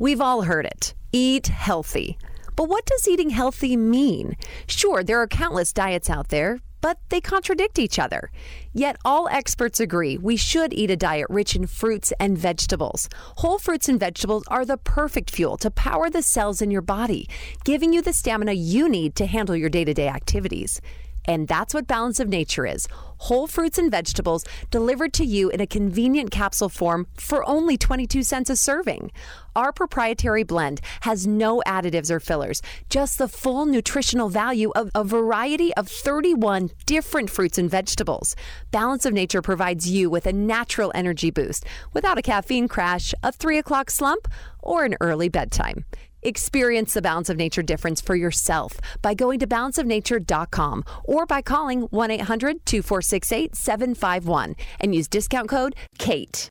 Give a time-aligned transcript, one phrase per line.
[0.00, 2.16] We've all heard it eat healthy.
[2.56, 4.34] But what does eating healthy mean?
[4.66, 8.30] Sure, there are countless diets out there, but they contradict each other.
[8.72, 13.10] Yet all experts agree we should eat a diet rich in fruits and vegetables.
[13.36, 17.28] Whole fruits and vegetables are the perfect fuel to power the cells in your body,
[17.64, 20.80] giving you the stamina you need to handle your day to day activities.
[21.26, 22.88] And that's what Balance of Nature is
[23.20, 28.22] whole fruits and vegetables delivered to you in a convenient capsule form for only 22
[28.22, 29.12] cents a serving.
[29.54, 35.04] Our proprietary blend has no additives or fillers, just the full nutritional value of a
[35.04, 38.34] variety of 31 different fruits and vegetables.
[38.70, 43.32] Balance of Nature provides you with a natural energy boost without a caffeine crash, a
[43.32, 44.28] 3 o'clock slump,
[44.62, 45.84] or an early bedtime.
[46.22, 51.82] Experience the Balance of Nature difference for yourself by going to balanceofnature.com or by calling
[51.82, 56.50] 1 800 246 8751 and use discount code KATE.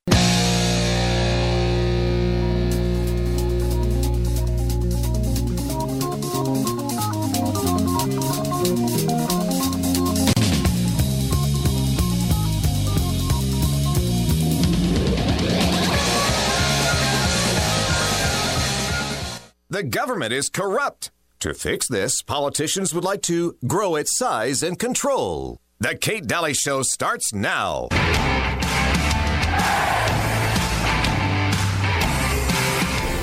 [19.80, 21.10] The government is corrupt.
[21.40, 25.62] To fix this, politicians would like to grow its size and control.
[25.80, 27.88] The Kate Daly Show starts now.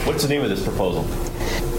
[0.06, 1.04] What's the name of this proposal?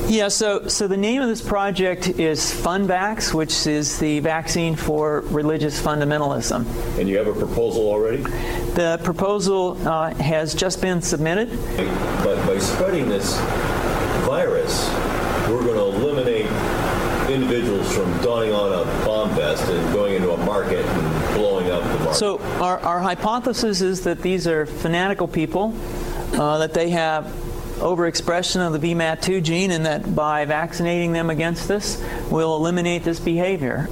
[0.08, 5.22] Yeah, so, so the name of this project is FunVax, which is the vaccine for
[5.22, 7.00] religious fundamentalism.
[7.00, 8.22] And you have a proposal already?
[8.76, 11.50] The proposal uh, has just been submitted.
[12.24, 13.40] But by spreading this
[14.28, 14.90] virus,
[15.48, 16.48] we're going to eliminate
[17.58, 21.84] individuals from donning on a bomb vest and going into a market and blowing up
[21.84, 22.16] the market.
[22.16, 25.74] So our, our hypothesis is that these are fanatical people,
[26.34, 27.26] uh, that they have
[27.78, 33.20] overexpression of the VMAT2 gene, and that by vaccinating them against this, we'll eliminate this
[33.20, 33.88] behavior.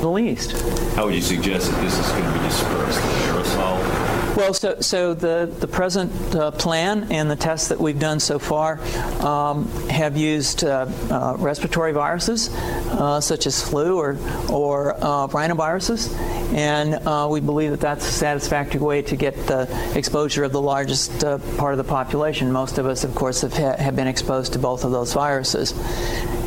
[0.00, 0.52] The least.
[0.94, 3.00] How would you suggest that this is going to be dispersed?
[3.00, 4.01] Aerosol?
[4.34, 8.38] Well, so, so the, the present uh, plan and the tests that we've done so
[8.38, 8.80] far
[9.22, 14.16] um, have used uh, uh, respiratory viruses, uh, such as flu or,
[14.50, 16.14] or uh, rhinoviruses,
[16.54, 20.62] and uh, we believe that that's a satisfactory way to get the exposure of the
[20.62, 21.20] largest
[21.58, 22.50] part of the population.
[22.50, 25.74] Most of us, of course, have, ha- have been exposed to both of those viruses.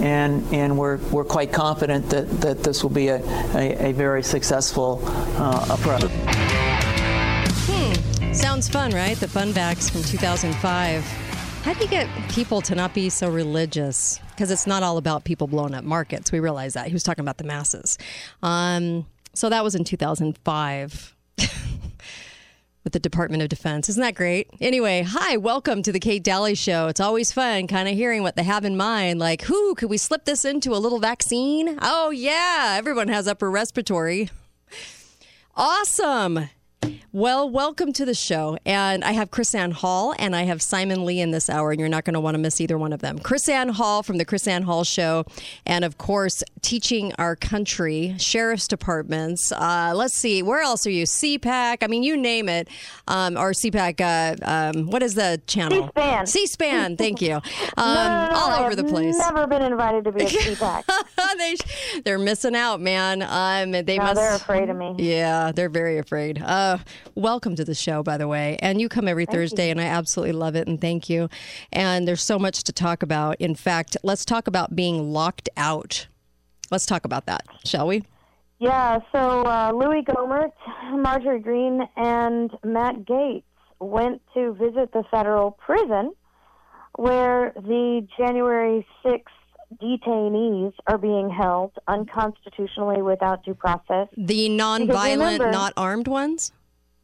[0.02, 3.22] And, and we're, we're quite confident that, that this will be a,
[3.56, 5.02] a, a very successful
[5.70, 6.12] approach.
[8.36, 9.18] Sounds fun, right?
[9.18, 11.04] The FunVax from 2005.
[11.64, 14.20] How do you get people to not be so religious?
[14.32, 16.32] Because it's not all about people blowing up markets.
[16.32, 16.88] We realize that.
[16.88, 17.98] He was talking about the masses.
[18.44, 21.16] Um, so that was in 2005
[22.84, 23.88] with the Department of Defense.
[23.90, 24.50] Isn't that great?
[24.60, 26.88] Anyway, hi, welcome to the Kate Daly Show.
[26.88, 29.18] It's always fun kind of hearing what they have in mind.
[29.18, 31.80] Like, who could we slip this into a little vaccine?
[31.82, 34.30] Oh, yeah, everyone has upper respiratory.
[35.56, 36.50] Awesome.
[37.16, 38.58] Well, welcome to the show.
[38.66, 41.88] And I have KrisAnne Hall and I have Simon Lee in this hour, and you're
[41.88, 43.20] not going to want to miss either one of them.
[43.20, 45.24] KrisAnne Hall from the KrisAnne Hall Show,
[45.66, 49.54] and of course, teaching our country, sheriff's departments.
[49.54, 51.06] Uh, let's see, where else are you?
[51.06, 52.68] CPAC, I mean, you name it.
[53.08, 54.36] Um, or CPAC, uh,
[54.78, 55.84] um, what is the channel?
[55.96, 56.26] C-SPAN.
[56.28, 57.40] C-SPAN, thank you.
[57.78, 59.18] Um, no, all over the place.
[59.18, 60.84] Never been invited to be a CPAC.
[61.38, 61.56] they,
[62.02, 63.22] they're missing out, man.
[63.22, 64.16] Um, they no, must.
[64.16, 64.96] they're afraid of me.
[64.98, 66.42] Yeah, they're very afraid.
[66.42, 66.75] Uh,
[67.16, 68.58] welcome to the show, by the way.
[68.62, 70.68] And you come every Thursday, and I absolutely love it.
[70.68, 71.30] And thank you.
[71.72, 73.36] And there's so much to talk about.
[73.40, 76.08] In fact, let's talk about being locked out.
[76.72, 78.04] Let's talk about that, shall we?
[78.60, 80.52] Yeah, so uh, Louis Gohmert,
[80.94, 83.46] Marjorie Greene, and Matt Gates
[83.80, 86.14] went to visit the federal prison
[86.98, 89.24] where the January 6th
[89.82, 94.08] detainees are being held unconstitutionally without due process.
[94.16, 96.52] The nonviolent, remember- not armed ones?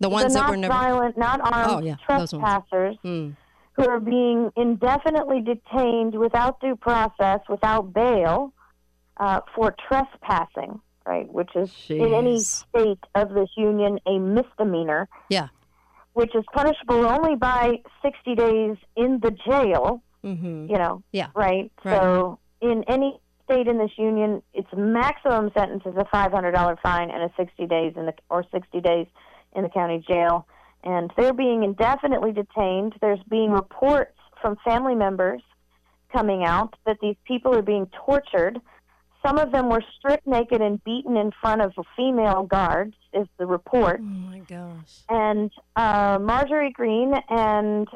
[0.01, 0.73] The ones the that were never.
[0.73, 3.35] violent, not armed Oh, yeah, trespassers Mm.
[3.73, 8.51] who are being indefinitely detained without due process, without bail,
[9.17, 11.31] uh, for trespassing, right?
[11.31, 15.49] Which is in any state of this union a misdemeanor, Yeah.
[16.13, 20.01] which is punishable only by 60 days in the jail.
[20.23, 21.27] hmm You know, Yeah.
[21.35, 21.71] right?
[21.85, 21.99] Right.
[21.99, 27.23] So in any state in this union, its maximum sentence is a $500 fine and
[27.23, 29.07] a 60 days in the or 60 days
[29.55, 30.47] in the county jail.
[30.83, 32.93] And they're being indefinitely detained.
[33.01, 35.41] There's being reports from family members
[36.11, 38.59] coming out that these people are being tortured.
[39.25, 43.45] Some of them were stripped naked and beaten in front of female guards, is the
[43.45, 45.03] report Oh my gosh.
[45.09, 47.87] and uh, Marjorie Green and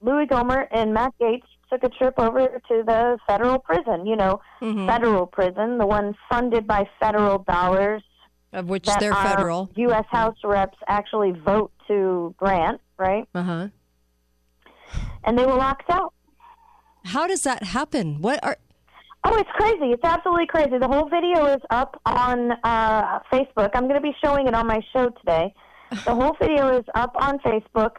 [0.00, 4.06] Louis Gomer and Matt Gates took a trip over to the federal prison.
[4.06, 4.40] You know,
[4.86, 8.02] federal prison, the one funded by federal dollars
[8.52, 9.70] Of which that they're federal.
[9.76, 10.06] U.S.
[10.10, 13.28] House reps actually vote to grant, right?
[13.34, 13.68] Uh huh.
[15.22, 16.12] And they were locked out.
[17.04, 18.20] How does that happen?
[18.20, 18.56] What are
[19.22, 19.92] Oh, it's crazy.
[19.92, 20.78] It's absolutely crazy.
[20.78, 23.70] The whole video is up on uh, Facebook.
[23.74, 25.52] I'm going to be showing it on my show today.
[25.90, 27.96] The whole video is up on Facebook.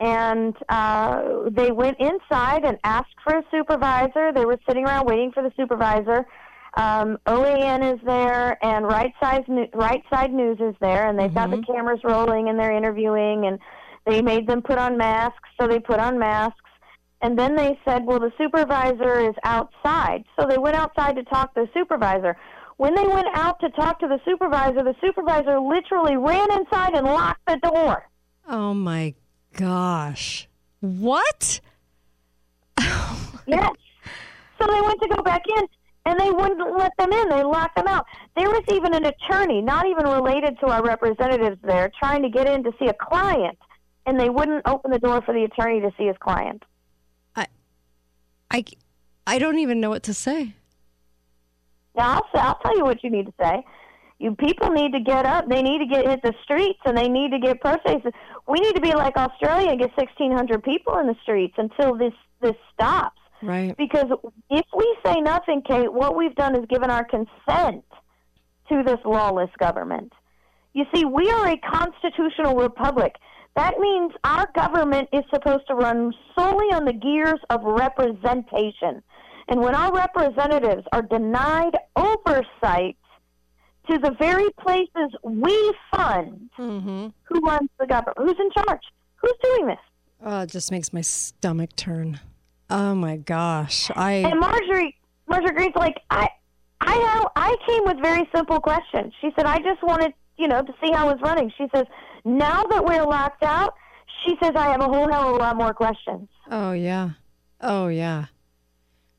[0.00, 4.32] And uh, they went inside and asked for a supervisor.
[4.32, 6.26] They were sitting around waiting for the supervisor.
[6.74, 11.50] Um, OAN is there, and Right Side, right Side News is there, and they've got
[11.50, 13.58] the cameras rolling, and they're interviewing, and
[14.06, 16.58] they made them put on masks, so they put on masks.
[17.20, 20.24] And then they said, well, the supervisor is outside.
[20.38, 22.36] So they went outside to talk to the supervisor.
[22.78, 27.06] When they went out to talk to the supervisor, the supervisor literally ran inside and
[27.06, 28.08] locked the door.
[28.48, 29.14] Oh my
[29.54, 30.48] gosh.
[30.80, 31.60] What?
[33.46, 33.72] Yes.
[34.60, 35.64] So they went to go back in,
[36.04, 37.28] and they wouldn't let them in.
[37.28, 38.06] They locked them out.
[38.36, 42.48] There was even an attorney, not even related to our representatives there, trying to get
[42.48, 43.58] in to see a client,
[44.06, 46.64] and they wouldn't open the door for the attorney to see his client.
[47.36, 47.46] I
[48.50, 48.64] I
[49.26, 50.54] I don't even know what to say.
[51.96, 53.64] Now I'll say, I'll tell you what you need to say.
[54.18, 55.48] You people need to get up.
[55.48, 58.06] They need to get hit the streets, and they need to get protests.
[58.48, 61.96] We need to be like Australia and get sixteen hundred people in the streets until
[61.96, 63.20] this this stops.
[63.42, 63.76] Right.
[63.76, 64.06] Because
[64.50, 67.84] if we say nothing, Kate, what we've done is given our consent
[68.68, 70.12] to this lawless government.
[70.74, 73.16] You see, we are a constitutional republic.
[73.56, 79.02] That means our government is supposed to run solely on the gears of representation.
[79.48, 82.96] And when our representatives are denied oversight
[83.90, 87.08] to the very places we fund, Mm-hmm.
[87.24, 88.16] who runs the government?
[88.18, 88.80] Who's in charge?
[89.16, 89.78] Who's doing this?
[90.24, 92.20] Oh, it just makes my stomach turn.
[92.72, 93.90] Oh my gosh.
[93.94, 94.96] I And Marjorie,
[95.28, 96.26] Marjorie Green's like, I,
[96.80, 99.12] I, know I came with very simple questions.
[99.20, 101.52] She said, I just wanted, you know, to see how it was running.
[101.58, 101.84] She says,
[102.24, 103.74] now that we're locked out,
[104.24, 106.28] she says, I have a whole hell of a lot more questions.
[106.50, 107.10] Oh yeah.
[107.60, 108.26] Oh yeah.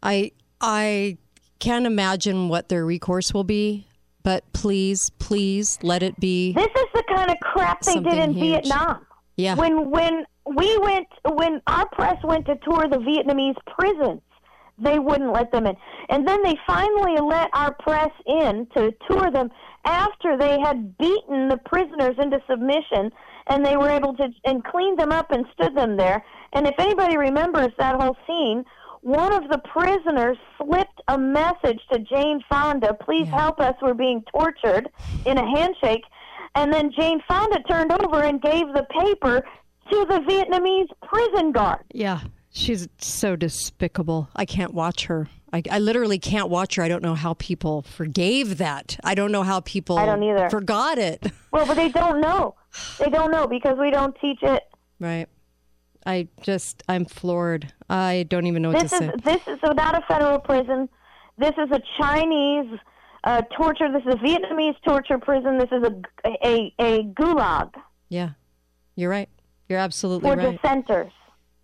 [0.02, 1.18] I I
[1.60, 3.86] can't imagine what their recourse will be,
[4.24, 8.34] but please, please let it be This is the kind of crap they did in
[8.34, 8.64] huge.
[8.64, 9.06] Vietnam.
[9.38, 9.56] Yeah.
[9.56, 14.22] When when we went when our press went to tour the Vietnamese prisons,
[14.78, 15.76] they wouldn't let them in.
[16.10, 19.50] And then they finally let our press in to tour them
[19.86, 23.12] after they had beaten the prisoners into submission
[23.48, 26.24] and they were able to and cleaned them up and stood them there.
[26.54, 28.64] And if anybody remembers that whole scene,
[29.02, 34.24] one of the prisoners slipped a message to Jane Fonda, please help us, we're being
[34.34, 34.90] tortured,
[35.26, 36.04] in a handshake.
[36.56, 39.44] And then Jane Fonda turned over and gave the paper
[39.92, 41.80] to the Vietnamese prison guard.
[41.94, 42.22] Yeah,
[42.52, 44.30] she's so despicable.
[44.36, 45.28] I can't watch her.
[45.52, 46.84] I, I literally can't watch her.
[46.84, 48.98] I don't know how people forgave that.
[49.04, 50.50] I don't know how people I don't either.
[50.50, 51.32] forgot it.
[51.52, 52.56] Well, but they don't know.
[52.98, 54.64] They don't know because we don't teach it.
[55.00, 55.28] Right.
[56.06, 57.72] I just, I'm floored.
[57.90, 59.16] I don't even know what This to is say.
[59.24, 60.90] this is so not a federal prison.
[61.38, 62.80] This is a Chinese
[63.24, 63.92] uh, torture.
[63.92, 65.60] This is a Vietnamese torture prison.
[65.60, 67.72] This is a a, a gulag
[68.10, 68.32] Yeah,
[68.96, 69.30] you're right.
[69.74, 70.62] You're absolutely for right.
[70.62, 71.12] dissenters.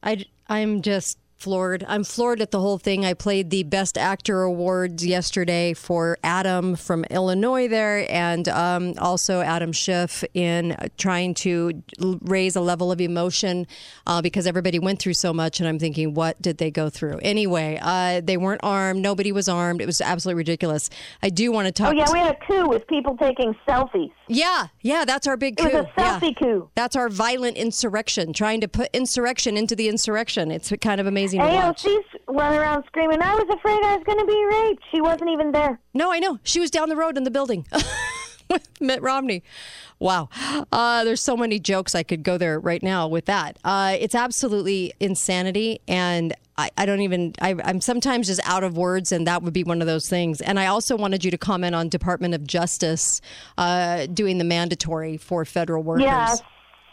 [0.02, 1.86] I, I'm just floored.
[1.88, 3.06] I'm floored at the whole thing.
[3.06, 9.42] I played the Best Actor Awards yesterday for Adam from Illinois there, and um, also
[9.42, 13.68] Adam Schiff in trying to raise a level of emotion
[14.08, 15.60] uh, because everybody went through so much.
[15.60, 17.20] And I'm thinking, what did they go through?
[17.22, 19.04] Anyway, uh, they weren't armed.
[19.04, 19.82] Nobody was armed.
[19.82, 20.90] It was absolutely ridiculous.
[21.22, 21.94] I do want to talk.
[21.94, 24.12] Oh yeah, we had a coup with people taking selfies.
[24.30, 25.68] Yeah, yeah, that's our big coup.
[25.68, 26.20] It was a Yeah.
[26.20, 26.70] selfie coup.
[26.76, 30.52] That's our violent insurrection, trying to put insurrection into the insurrection.
[30.52, 31.42] It's kind of amazing.
[31.42, 35.30] AOC's running around screaming, "I was afraid I was going to be raped." She wasn't
[35.32, 35.80] even there.
[35.94, 36.40] No, I know.
[36.44, 37.66] She was down the road in the building
[38.50, 39.44] with Mitt Romney.
[40.00, 40.30] Wow.
[40.72, 43.58] Uh, there's so many jokes I could go there right now with that.
[43.66, 45.82] Uh, it's absolutely insanity.
[45.90, 49.54] And I, I don't even, I, I'm sometimes just out of words, and that would
[49.54, 50.42] be one of those things.
[50.42, 53.22] And I also wanted you to comment on Department of Justice
[53.58, 56.04] uh, doing the mandatory for federal workers.
[56.04, 56.36] Yeah.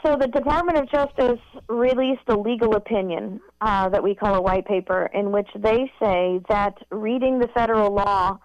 [0.04, 4.66] So the Department of Justice released a legal opinion uh, that we call a white
[4.66, 8.38] paper, in which they say that reading the federal law.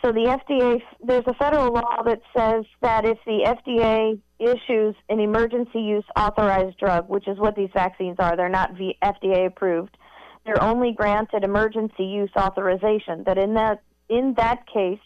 [0.00, 5.18] So the FDA, there's a federal law that says that if the FDA issues an
[5.18, 9.96] emergency use authorized drug, which is what these vaccines are, they're not FDA approved.
[10.44, 13.24] They're only granted emergency use authorization.
[13.24, 15.00] That in that in that case,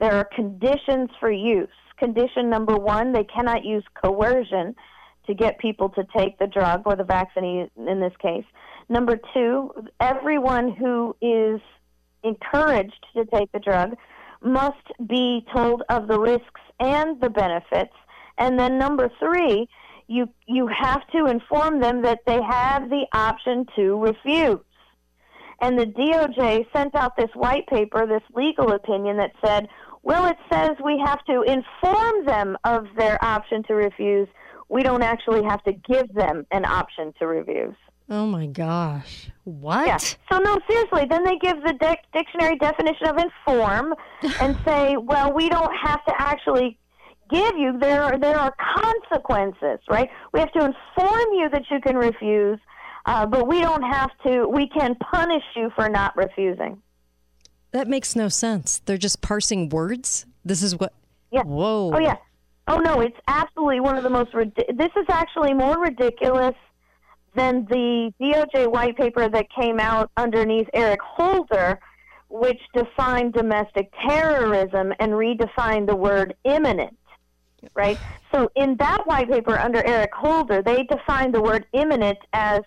[0.00, 1.68] there are conditions for use.
[1.98, 4.74] Condition number one, they cannot use coercion
[5.26, 8.44] to get people to take the drug or the vaccine in this case.
[8.88, 11.60] Number two, everyone who is
[12.22, 13.96] encouraged to take the drug
[14.42, 17.94] must be told of the risks and the benefits.
[18.36, 19.68] And then number three,
[20.06, 24.60] you you have to inform them that they have the option to refuse.
[25.60, 29.68] And the DOJ sent out this white paper, this legal opinion that said,
[30.02, 34.28] well, it says we have to inform them of their option to refuse.
[34.68, 37.74] We don't actually have to give them an option to refuse.
[38.10, 39.30] Oh my gosh.
[39.44, 39.86] What?
[39.86, 39.96] Yeah.
[39.96, 41.06] So no, seriously.
[41.08, 43.94] Then they give the dic- dictionary definition of inform
[44.40, 46.78] and say, well, we don't have to actually
[47.34, 47.78] give you.
[47.78, 50.08] There are there are consequences, right?
[50.32, 52.58] We have to inform you that you can refuse,
[53.06, 54.46] uh, but we don't have to.
[54.48, 56.80] We can punish you for not refusing.
[57.72, 58.80] That makes no sense.
[58.84, 60.26] They're just parsing words.
[60.44, 60.92] This is what.
[61.30, 61.42] Yeah.
[61.42, 61.92] Whoa.
[61.94, 62.16] Oh yeah.
[62.68, 64.32] Oh no, it's absolutely one of the most.
[64.32, 66.54] This is actually more ridiculous
[67.34, 71.80] than the DOJ white paper that came out underneath Eric Holder,
[72.28, 76.96] which defined domestic terrorism and redefined the word imminent.
[77.74, 77.98] Right?
[78.32, 82.60] So, in that white paper under Eric Holder, they defined the word imminent as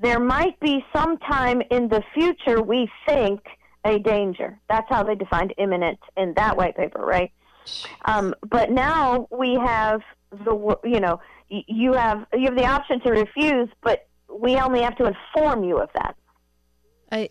[0.00, 3.40] there might be some time in the future we think
[3.84, 4.58] a danger.
[4.68, 7.30] That's how they defined imminent in that white paper, right?
[8.04, 13.10] Um, but now we have the you know you have you have the option to
[13.10, 16.16] refuse, but we only have to inform you of that.
[17.12, 17.30] I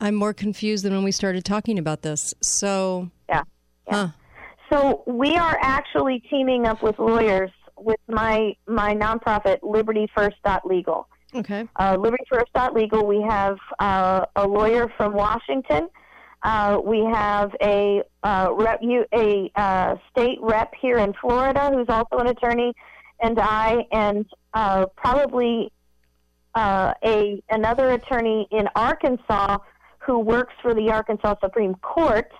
[0.00, 2.34] I'm more confused than when we started talking about this.
[2.42, 3.42] So yeah,
[3.86, 3.94] yeah.
[3.94, 4.08] Huh.
[4.70, 11.08] So we are actually teaming up with lawyers with my my nonprofit Liberty First Legal.
[11.34, 11.68] Okay.
[11.76, 13.06] Uh, Liberty First Legal.
[13.06, 15.88] We have uh, a lawyer from Washington.
[16.42, 18.80] Uh, we have a uh, rep,
[19.14, 22.72] a uh, state rep here in Florida who's also an attorney,
[23.20, 25.72] and I, and uh, probably
[26.54, 29.58] uh, a another attorney in Arkansas
[29.98, 32.30] who works for the Arkansas Supreme Court,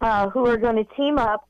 [0.00, 1.48] uh, who are going to team up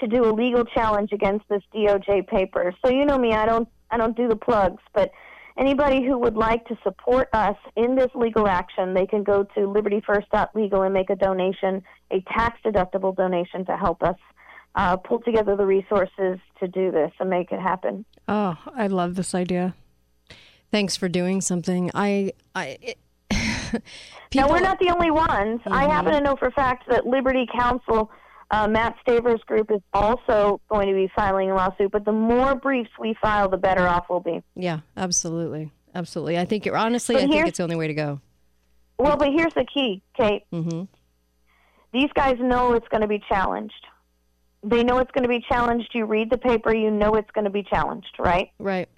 [0.00, 2.72] to do a legal challenge against this DOJ paper.
[2.84, 5.10] So you know me, I don't I don't do the plugs, but
[5.58, 9.60] anybody who would like to support us in this legal action, they can go to
[9.60, 14.16] libertyfirst.legal and make a donation, a tax deductible donation to help us
[14.76, 18.04] uh, pull together the resources to do this and make it happen.
[18.28, 19.74] Oh, I love this idea.
[20.70, 21.90] Thanks for doing something.
[21.94, 22.78] I I.
[22.80, 22.98] It,
[24.34, 25.60] now we're not the only ones.
[25.60, 25.72] Mm-hmm.
[25.72, 28.10] I happen to know for a fact that Liberty Counsel,
[28.50, 31.90] uh, Matt Staver's group, is also going to be filing a lawsuit.
[31.90, 34.42] But the more briefs we file, the better off we'll be.
[34.54, 36.38] Yeah, absolutely, absolutely.
[36.38, 38.20] I think honestly, but I think it's the only way to go.
[38.98, 40.42] Well, but here's the key, Kate.
[40.52, 40.82] Mm-hmm.
[41.92, 43.86] These guys know it's going to be challenged.
[44.62, 45.88] They know it's going to be challenged.
[45.94, 48.50] You read the paper, you know it's going to be challenged, right?
[48.58, 48.88] Right.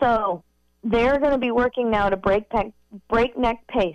[0.00, 0.42] So
[0.82, 2.72] they're going to be working now to break breakneck,
[3.08, 3.94] breakneck pace.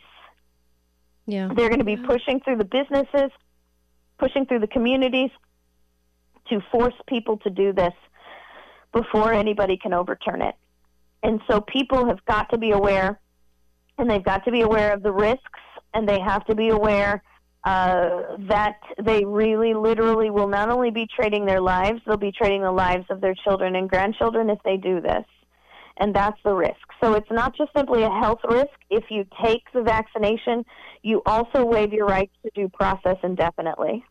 [1.26, 1.50] Yeah.
[1.56, 3.32] They're going to be pushing through the businesses,
[4.20, 5.32] pushing through the communities
[6.50, 7.94] to force people to do this
[8.94, 10.56] before anybody can overturn it.
[11.24, 13.20] And so people have got to be aware,
[13.98, 15.60] and they've got to be aware of the risks,
[15.94, 17.24] and they have to be aware
[17.64, 22.62] uh, that they really, literally will not only be trading their lives, they'll be trading
[22.62, 25.26] the lives of their children and grandchildren if they do this
[25.98, 26.76] and that's the risk.
[27.02, 28.74] So it's not just simply a health risk.
[28.90, 30.66] If you take the vaccination,
[31.04, 34.04] you also waive your rights to due process indefinitely.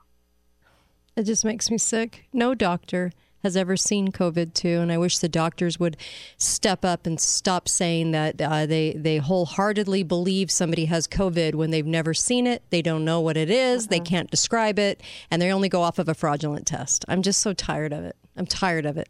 [1.17, 2.25] It just makes me sick.
[2.33, 3.13] No doctor
[3.45, 5.99] has ever seen COVID too, and I wish the doctors would
[6.39, 11.71] step up and stop saying that uh, they they wholeheartedly believe somebody has COVID when
[11.71, 15.41] they've never seen it, they don't know what it is, they can't describe it, and
[15.43, 17.05] they only go off of a fraudulent test.
[17.07, 18.17] I'm just so tired of it.
[18.37, 19.09] I'm tired of it.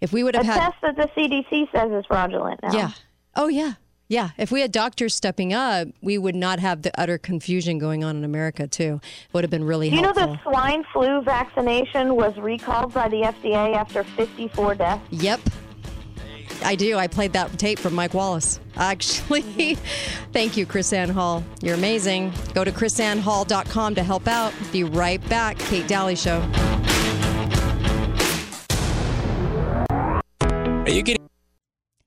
[0.00, 2.72] If we would have a had test that the CDC says is fraudulent now.
[2.72, 2.90] Yeah.
[3.36, 3.74] Oh yeah.
[4.08, 8.02] Yeah, if we had doctors stepping up, we would not have the utter confusion going
[8.02, 9.00] on in America too.
[9.04, 10.26] It would have been really Do you helpful.
[10.26, 15.06] know the swine flu vaccination was recalled by the FDA after 54 deaths?
[15.10, 15.40] Yep.
[16.64, 16.96] I do.
[16.96, 18.58] I played that tape from Mike Wallace.
[18.76, 20.32] Actually, mm-hmm.
[20.32, 21.44] thank you, KrisAnne Hall.
[21.62, 22.32] You're amazing.
[22.52, 24.52] Go to krisannehall.com to help out.
[24.72, 25.56] Be right back.
[25.58, 26.40] Kate Daly Show.
[30.90, 31.04] Are you?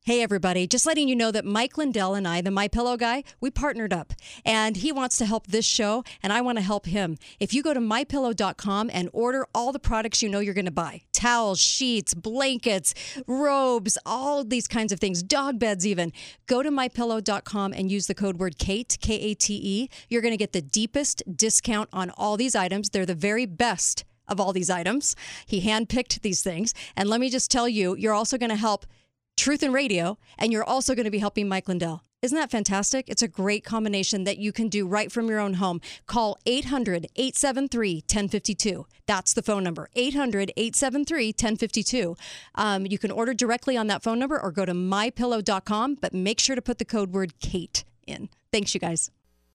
[0.02, 3.24] Hey everybody, just letting you know that Mike Lindell and I, the My Pillow guy,
[3.40, 4.12] we partnered up
[4.44, 7.16] and he wants to help this show and I want to help him.
[7.40, 10.72] If you go to mypillow.com and order all the products you know you're going to
[10.72, 12.94] buy, towels, sheets, blankets,
[13.26, 16.12] robes, all these kinds of things, dog beds even,
[16.46, 19.90] go to mypillow.com and use the code word Kate, K A T E.
[20.10, 22.90] You're going to get the deepest discount on all these items.
[22.90, 25.16] They're the very best of all these items.
[25.46, 26.74] He handpicked these things.
[26.96, 28.86] And let me just tell you, you're also going to help
[29.36, 32.04] Truth and Radio, and you're also going to be helping Mike Lindell.
[32.22, 33.10] Isn't that fantastic?
[33.10, 35.82] It's a great combination that you can do right from your own home.
[36.08, 38.86] Call 800 873 1052.
[39.06, 42.16] That's the phone number 800 873 1052.
[42.56, 46.40] Um, you can order directly on that phone number or go to mypillow.com, but make
[46.40, 48.30] sure to put the code word Kate in.
[48.54, 49.12] Thanks, you guys.